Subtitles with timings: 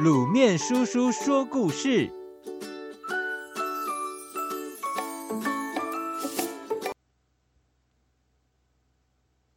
[0.00, 2.10] 卤面叔叔说故事：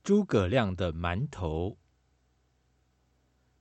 [0.03, 1.77] 诸葛亮的馒头。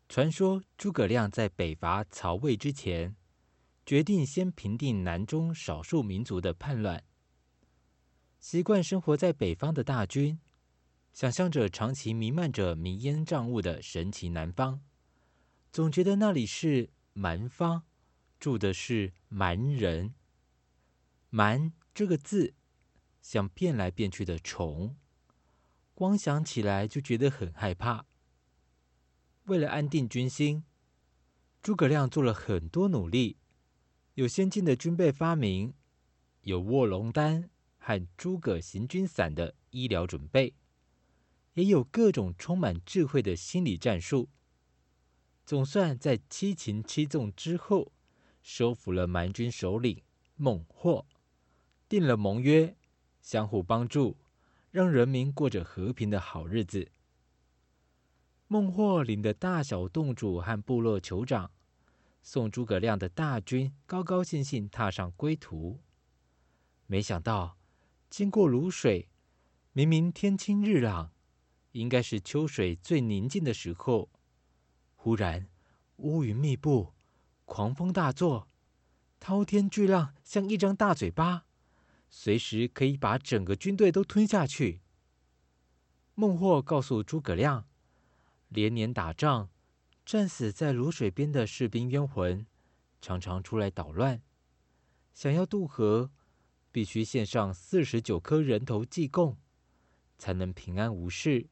[0.09, 3.15] 传说诸葛亮在北伐曹魏之前，
[3.87, 7.05] 决定先平定南中少数民族的叛乱。
[8.41, 10.41] 习惯生活在北方的大军，
[11.13, 14.81] 想象着长期弥漫着迷烟瘴雾的神奇南方。
[15.75, 17.83] 总觉得那里是蛮方，
[18.39, 20.15] 住的是蛮人。
[21.31, 22.55] 蛮这个字，
[23.21, 24.95] 像变来变去的虫，
[25.93, 28.07] 光想起来就觉得很害怕。
[29.47, 30.63] 为了安定军心，
[31.61, 33.39] 诸葛亮做了很多努力，
[34.15, 35.75] 有先进的军备发明，
[36.43, 40.55] 有卧龙丹和诸葛行军散的医疗准备，
[41.55, 44.29] 也有各种充满智慧的心理战术。
[45.47, 47.93] 总算在七擒七纵之后，
[48.43, 50.03] 收服了蛮军首领
[50.37, 51.07] 孟获，
[51.89, 52.75] 定了盟约，
[53.21, 54.17] 相互帮助，
[54.71, 56.91] 让人民过着和平的好日子。
[58.49, 61.51] 孟获领的大小洞主和部落酋长，
[62.23, 65.81] 送诸葛亮的大军高高兴兴踏上归途。
[66.87, 67.59] 没想到，
[68.09, 69.09] 经过泸水，
[69.73, 71.13] 明明天清日朗，
[71.73, 74.09] 应该是秋水最宁静的时候。
[75.05, 75.47] 忽然，
[75.97, 76.95] 乌云密布，
[77.45, 78.49] 狂风大作，
[79.21, 81.45] 滔天巨浪像一张大嘴巴，
[82.09, 84.81] 随时可以把整个军队都吞下去。
[86.15, 87.69] 孟获告诉诸葛亮，
[88.49, 89.51] 连年打仗，
[90.07, 92.47] 战死在泸水边的士兵冤魂，
[93.03, 94.23] 常常出来捣乱，
[95.13, 96.11] 想要渡河，
[96.73, 99.37] 必须献上四十九颗人头祭供，
[100.17, 101.49] 才能平安无事，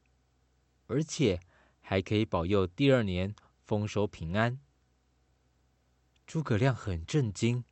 [0.87, 1.39] 而且
[1.81, 3.35] 还可以保佑第二年。
[3.63, 4.59] 丰收平安。
[6.25, 7.63] 诸葛亮很震惊，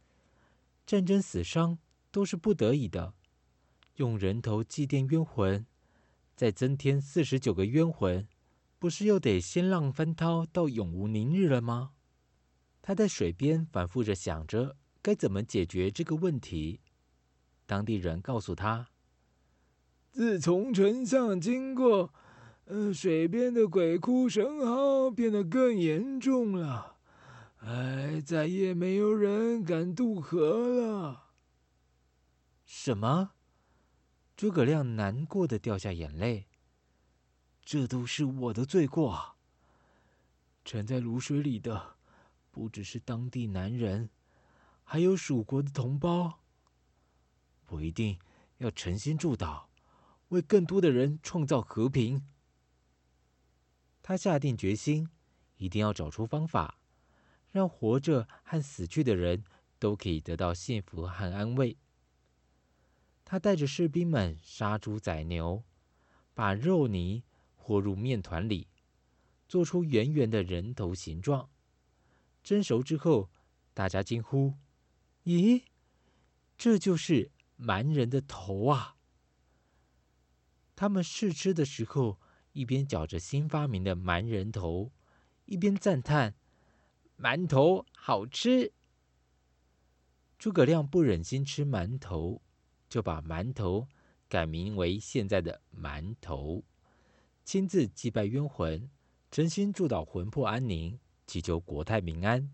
[0.86, 1.80] 战争死伤
[2.12, 3.14] 都是不得已的，
[3.96, 5.66] 用人头祭奠冤魂，
[6.36, 8.28] 再增添四十九个冤魂，
[8.80, 11.94] 不是又得仙浪翻涛到永无宁日了吗？
[12.82, 16.82] 他在水边反复着想着该怎么解决这个问题。
[17.66, 18.90] 当地人告诉他，
[20.12, 22.14] 自从丞相经过。
[22.74, 26.96] 呃，水边的鬼哭神嚎变得更严重了，
[27.58, 31.32] 哎，再也没有人敢渡河了。
[32.64, 33.32] 什么？
[34.38, 36.48] 诸葛亮难过的掉下眼泪。
[37.62, 39.36] 这都是我的罪过。
[40.64, 41.96] 沉在卤水里的，
[42.52, 44.10] 不只是当地男人，
[44.86, 46.40] 还有蜀国的同胞。
[47.68, 48.18] 我一定
[48.60, 49.64] 要诚心祝祷，
[50.30, 52.26] 为更多的人创造和平。
[54.12, 55.08] 他下定决心，
[55.56, 56.78] 一定要找出方法，
[57.50, 59.46] 让活着和死去的人
[59.80, 61.78] 都可以得到幸福和安慰。
[63.24, 65.64] 他带着士兵们杀猪宰牛，
[66.34, 67.24] 把肉泥
[67.56, 68.68] 和入面团里，
[69.48, 71.50] 做出圆圆的人头形状。
[72.44, 73.30] 蒸熟之后，
[73.74, 74.56] 大家惊呼
[75.24, 75.64] ：“咦，
[76.58, 78.98] 这就是蛮人的头啊！”
[80.76, 82.20] 他们试吃的时候，
[82.54, 84.92] 一边嚼着新发明的蛮人头，
[85.46, 86.36] 一边赞叹
[87.18, 88.74] ：“馒头好吃。”
[90.38, 92.42] 诸葛亮不忍心吃馒头，
[92.90, 93.88] 就把馒头
[94.28, 96.64] 改名为现在的馒头，
[97.46, 98.90] 亲自祭拜冤魂，
[99.30, 102.52] 诚心祝祷魂魄安宁，祈求国泰民安。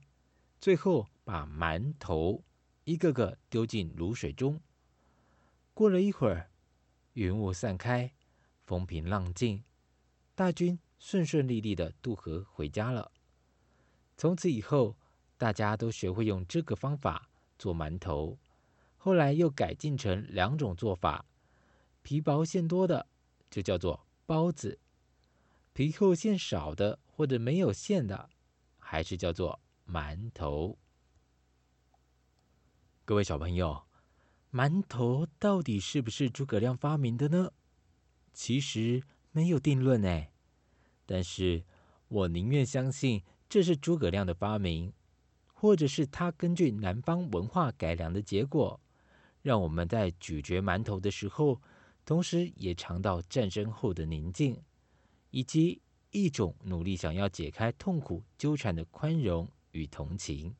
[0.59, 2.43] 最后把馒头
[2.83, 4.59] 一个个丢进卤水中。
[5.73, 6.49] 过了一会儿，
[7.13, 8.11] 云雾散开，
[8.65, 9.63] 风平浪静。
[10.37, 13.11] 大军顺顺利利的渡河回家了。
[14.15, 14.95] 从此以后，
[15.35, 17.27] 大家都学会用这个方法
[17.57, 18.37] 做馒头。
[18.97, 21.25] 后来又改进成两种做法：
[22.03, 23.07] 皮薄馅多的
[23.49, 24.77] 就叫做包子；
[25.73, 28.29] 皮厚馅少的或者没有馅的，
[28.77, 30.77] 还是叫做馒头。
[33.05, 33.81] 各位小朋友，
[34.53, 37.51] 馒头到底是不是诸葛亮发明的呢？
[38.31, 39.01] 其实。
[39.33, 40.31] 没有定论哎，
[41.07, 41.63] 但是
[42.07, 44.93] 我宁愿相信这是诸葛亮的发明，
[45.53, 48.79] 或者是他根据南方文化改良的结果，
[49.41, 51.59] 让我们在咀嚼馒头的时候，
[52.05, 54.61] 同时也尝到战争后的宁静，
[55.31, 55.81] 以及
[56.11, 60.53] 一种努力想要解开痛苦纠缠的宽容与同情。